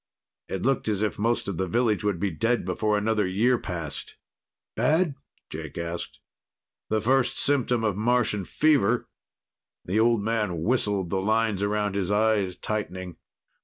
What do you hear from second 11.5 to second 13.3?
around his eyes tightening.